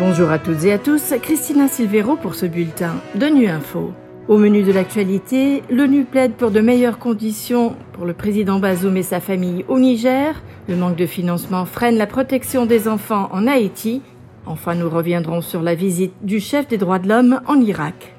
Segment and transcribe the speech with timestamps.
[0.00, 3.92] Bonjour à toutes et à tous, Christina Silvero pour ce bulletin de Nu Info.
[4.28, 9.02] Au menu de l'actualité, l'ONU plaide pour de meilleures conditions pour le président Bazoum et
[9.02, 10.40] sa famille au Niger.
[10.70, 14.00] Le manque de financement freine la protection des enfants en Haïti.
[14.46, 18.14] Enfin, nous reviendrons sur la visite du chef des droits de l'homme en Irak.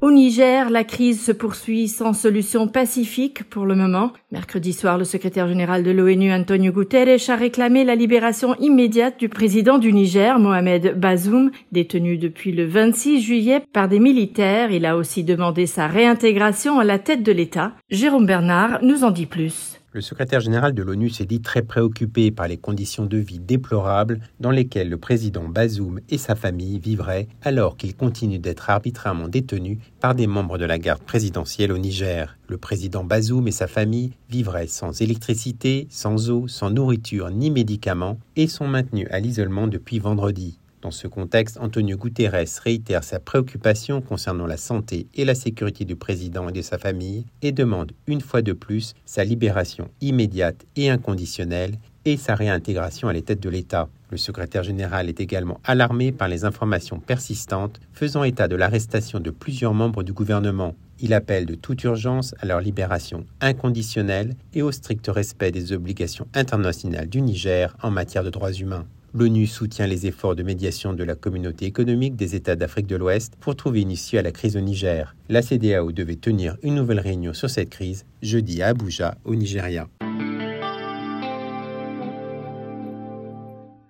[0.00, 4.12] Au Niger, la crise se poursuit sans solution pacifique pour le moment.
[4.30, 9.28] Mercredi soir, le secrétaire général de l'ONU, Antonio Guterres, a réclamé la libération immédiate du
[9.28, 14.70] président du Niger, Mohamed Bazoum, détenu depuis le 26 juillet par des militaires.
[14.70, 17.72] Il a aussi demandé sa réintégration à la tête de l'État.
[17.90, 19.77] Jérôme Bernard nous en dit plus.
[19.92, 24.20] Le secrétaire général de l'ONU s'est dit très préoccupé par les conditions de vie déplorables
[24.38, 29.78] dans lesquelles le président Bazoum et sa famille vivraient alors qu'il continue d'être arbitrairement détenu
[30.00, 32.36] par des membres de la garde présidentielle au Niger.
[32.48, 38.18] Le président Bazoum et sa famille vivraient sans électricité, sans eau, sans nourriture ni médicaments
[38.36, 40.58] et sont maintenus à l'isolement depuis vendredi.
[40.80, 45.96] Dans ce contexte, Antonio Guterres réitère sa préoccupation concernant la santé et la sécurité du
[45.96, 50.88] président et de sa famille et demande une fois de plus sa libération immédiate et
[50.88, 53.88] inconditionnelle et sa réintégration à la tête de l'État.
[54.10, 59.30] Le secrétaire général est également alarmé par les informations persistantes faisant état de l'arrestation de
[59.30, 60.76] plusieurs membres du gouvernement.
[61.00, 66.28] Il appelle de toute urgence à leur libération inconditionnelle et au strict respect des obligations
[66.34, 68.86] internationales du Niger en matière de droits humains.
[69.18, 73.34] L'ONU soutient les efforts de médiation de la communauté économique des États d'Afrique de l'Ouest
[73.40, 75.16] pour trouver une issue à la crise au Niger.
[75.28, 79.88] La CDAO devait tenir une nouvelle réunion sur cette crise jeudi à Abuja, au Nigeria.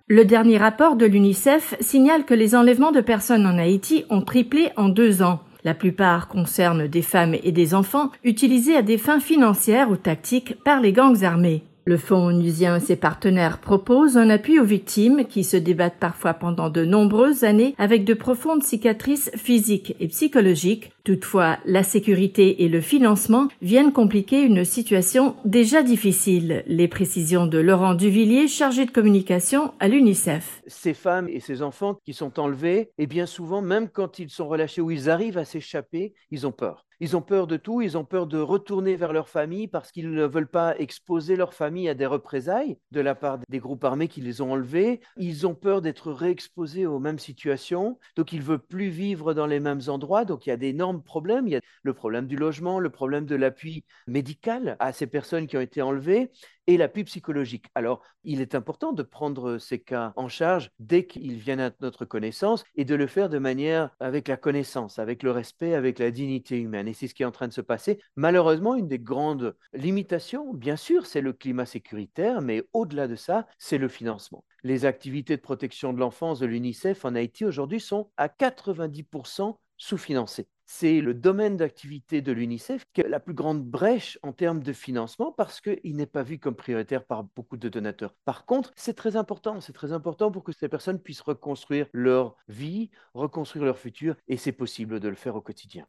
[0.07, 4.69] Le dernier rapport de l'UNICEF signale que les enlèvements de personnes en Haïti ont triplé
[4.77, 5.41] en deux ans.
[5.63, 10.55] La plupart concernent des femmes et des enfants utilisés à des fins financières ou tactiques
[10.63, 11.68] par les gangs armés.
[11.85, 16.33] Le Fonds onusien et ses partenaires proposent un appui aux victimes qui se débattent parfois
[16.33, 20.91] pendant de nombreuses années avec de profondes cicatrices physiques et psychologiques.
[21.09, 26.63] Toutefois, la sécurité et le financement viennent compliquer une situation déjà difficile.
[26.67, 30.61] Les précisions de Laurent Duvillier, chargé de communication à l'UNICEF.
[30.67, 34.47] Ces femmes et ces enfants qui sont enlevés, et bien souvent, même quand ils sont
[34.47, 36.85] relâchés ou ils arrivent à s'échapper, ils ont peur.
[37.01, 40.11] Ils ont peur de tout, ils ont peur de retourner vers leur famille parce qu'ils
[40.11, 44.09] ne veulent pas exposer leur famille à des représailles de la part des groupes armés
[44.09, 44.99] qui les ont enlevés.
[45.15, 49.47] Ils ont peur d'être réexposés aux mêmes situations, donc ils ne veulent plus vivre dans
[49.47, 50.25] les mêmes endroits.
[50.25, 51.47] Donc il y a d'énormes problèmes.
[51.47, 55.47] Il y a le problème du logement, le problème de l'appui médical à ces personnes
[55.47, 56.31] qui ont été enlevées
[56.69, 57.65] et l'appui psychologique.
[57.73, 62.05] Alors, il est important de prendre ces cas en charge dès qu'ils viennent à notre
[62.05, 66.11] connaissance et de le faire de manière avec la connaissance, avec le respect, avec la
[66.11, 66.87] dignité humaine.
[66.87, 67.99] Et c'est ce qui est en train de se passer.
[68.15, 73.47] Malheureusement, une des grandes limitations, bien sûr, c'est le climat sécuritaire, mais au-delà de ça,
[73.57, 74.45] c'est le financement.
[74.63, 80.47] Les activités de protection de l'enfance de l'UNICEF en Haïti aujourd'hui sont à 90% sous-financées
[80.71, 84.71] c'est le domaine d'activité de l'UNICEF qui a la plus grande brèche en termes de
[84.71, 88.13] financement parce qu'il n'est pas vu comme prioritaire par beaucoup de donateurs.
[88.23, 92.35] Par contre, c'est très important, c'est très important pour que ces personnes puissent reconstruire leur
[92.47, 95.85] vie, reconstruire leur futur, et c'est possible de le faire au quotidien.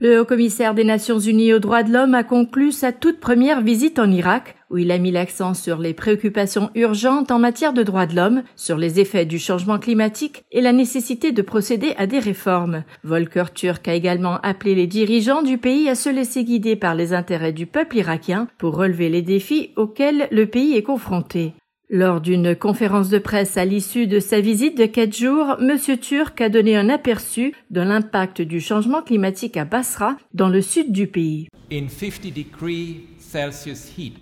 [0.00, 4.00] Le haut-commissaire des Nations Unies aux droits de l'homme a conclu sa toute première visite
[4.00, 8.06] en Irak, où il a mis l'accent sur les préoccupations urgentes en matière de droits
[8.06, 12.18] de l'homme, sur les effets du changement climatique et la nécessité de procéder à des
[12.18, 12.84] réformes.
[13.04, 17.12] Volker Turk a également appelé les dirigeants du pays à se laisser guider par les
[17.12, 21.54] intérêts du peuple irakien pour relever les défis auxquels le pays est confronté.
[21.90, 25.78] Lors d'une conférence de presse à l'issue de sa visite de quatre jours, M.
[25.98, 30.92] Turk a donné un aperçu de l'impact du changement climatique à Basra, dans le sud
[30.92, 31.48] du pays.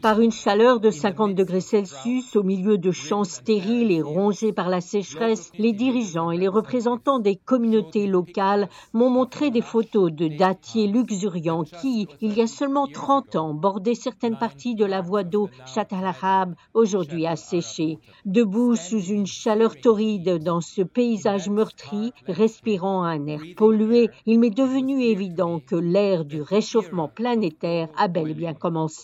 [0.02, 4.68] Par une chaleur de 50 degrés Celsius, au milieu de champs stériles et rongés par
[4.68, 10.26] la sécheresse, les dirigeants et les représentants des communautés locales m'ont montré des photos de
[10.26, 15.22] dattiers luxuriants qui, il y a seulement 30 ans, bordaient certaines parties de la voie
[15.22, 17.98] d'eau Chat al aujourd'hui asséchée.
[18.24, 24.50] Debout sous une chaleur torride dans ce paysage meurtri, respirant un air pollué, il m'est
[24.50, 28.95] devenu évident que l'ère du réchauffement planétaire a bel et bien commencé.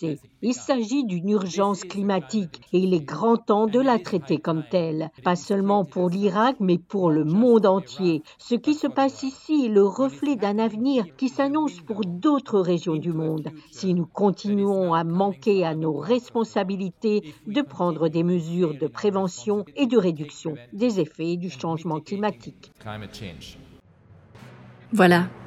[0.43, 5.11] Il s'agit d'une urgence climatique et il est grand temps de la traiter comme telle,
[5.23, 8.23] pas seulement pour l'Irak mais pour le monde entier.
[8.39, 12.97] Ce qui se passe ici est le reflet d'un avenir qui s'annonce pour d'autres régions
[12.97, 18.87] du monde si nous continuons à manquer à nos responsabilités de prendre des mesures de
[18.87, 22.73] prévention et de réduction des effets du changement climatique.
[24.93, 25.29] Voilà,